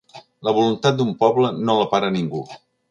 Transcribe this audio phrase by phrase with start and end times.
[0.47, 2.47] La voluntat d’un poble no la para ningú